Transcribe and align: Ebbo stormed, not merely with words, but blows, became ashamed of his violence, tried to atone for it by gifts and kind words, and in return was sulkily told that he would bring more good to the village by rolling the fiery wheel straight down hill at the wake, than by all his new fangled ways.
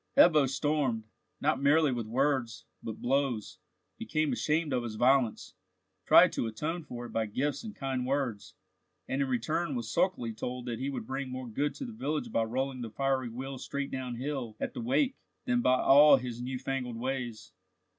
Ebbo 0.17 0.47
stormed, 0.49 1.03
not 1.41 1.61
merely 1.61 1.91
with 1.91 2.07
words, 2.07 2.65
but 2.81 2.99
blows, 3.03 3.59
became 3.99 4.33
ashamed 4.33 4.73
of 4.73 4.81
his 4.81 4.95
violence, 4.95 5.53
tried 6.07 6.31
to 6.31 6.47
atone 6.47 6.83
for 6.83 7.05
it 7.05 7.11
by 7.11 7.27
gifts 7.27 7.63
and 7.63 7.75
kind 7.75 8.03
words, 8.07 8.55
and 9.07 9.21
in 9.21 9.27
return 9.27 9.75
was 9.75 9.91
sulkily 9.93 10.33
told 10.33 10.65
that 10.65 10.79
he 10.79 10.89
would 10.89 11.05
bring 11.05 11.29
more 11.29 11.47
good 11.47 11.75
to 11.75 11.85
the 11.85 11.93
village 11.93 12.31
by 12.31 12.41
rolling 12.41 12.81
the 12.81 12.89
fiery 12.89 13.29
wheel 13.29 13.59
straight 13.59 13.91
down 13.91 14.15
hill 14.15 14.57
at 14.59 14.73
the 14.73 14.81
wake, 14.81 15.17
than 15.45 15.61
by 15.61 15.79
all 15.79 16.17
his 16.17 16.41
new 16.41 16.57
fangled 16.57 16.97
ways. 16.97 17.51